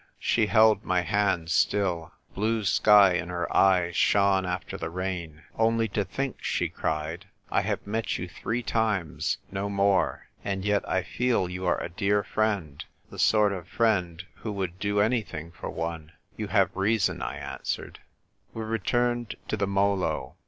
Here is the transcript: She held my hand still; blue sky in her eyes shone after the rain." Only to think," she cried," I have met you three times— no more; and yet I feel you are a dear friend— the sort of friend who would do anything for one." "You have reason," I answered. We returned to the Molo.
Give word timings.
She 0.17 0.47
held 0.47 0.83
my 0.83 1.01
hand 1.01 1.51
still; 1.51 2.11
blue 2.33 2.63
sky 2.63 3.13
in 3.13 3.29
her 3.29 3.45
eyes 3.55 3.95
shone 3.95 4.47
after 4.47 4.75
the 4.75 4.89
rain." 4.89 5.43
Only 5.59 5.87
to 5.89 6.03
think," 6.03 6.41
she 6.43 6.69
cried," 6.69 7.27
I 7.51 7.61
have 7.61 7.85
met 7.85 8.17
you 8.17 8.27
three 8.27 8.63
times— 8.63 9.37
no 9.51 9.69
more; 9.69 10.25
and 10.43 10.65
yet 10.65 10.83
I 10.89 11.03
feel 11.03 11.47
you 11.51 11.67
are 11.67 11.79
a 11.79 11.87
dear 11.87 12.23
friend— 12.23 12.83
the 13.11 13.19
sort 13.19 13.53
of 13.53 13.67
friend 13.67 14.25
who 14.37 14.51
would 14.53 14.79
do 14.79 14.99
anything 14.99 15.51
for 15.51 15.69
one." 15.69 16.13
"You 16.35 16.47
have 16.47 16.75
reason," 16.75 17.21
I 17.21 17.35
answered. 17.35 17.99
We 18.55 18.63
returned 18.63 19.35
to 19.49 19.55
the 19.55 19.67
Molo. 19.67 20.33